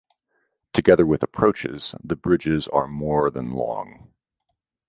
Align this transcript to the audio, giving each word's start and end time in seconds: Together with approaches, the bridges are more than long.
Together 0.73 1.05
with 1.05 1.21
approaches, 1.21 1.93
the 2.03 2.15
bridges 2.15 2.67
are 2.67 2.87
more 2.87 3.29
than 3.29 3.51
long. 3.51 4.11